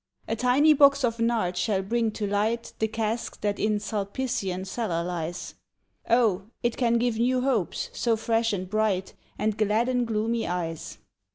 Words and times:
A 0.27 0.35
tiny 0.35 0.73
box 0.73 1.03
of 1.03 1.19
nard 1.19 1.55
shall 1.55 1.83
bring 1.83 2.09
to 2.13 2.25
light 2.25 2.73
The 2.79 2.87
cask 2.87 3.39
that 3.41 3.59
in 3.59 3.77
Sulpician 3.77 4.65
cellar 4.65 5.03
lies: 5.03 5.53
O, 6.09 6.45
it 6.63 6.75
can 6.75 6.97
give 6.97 7.19
new 7.19 7.41
hopes, 7.41 7.91
so 7.93 8.17
fresh 8.17 8.51
and 8.51 8.67
bright, 8.67 9.13
And 9.37 9.55
gladden 9.59 10.05
gloomy 10.05 10.47
eyes. 10.47 10.97